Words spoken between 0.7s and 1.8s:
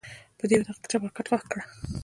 کې چپرکټ خوښ کړه.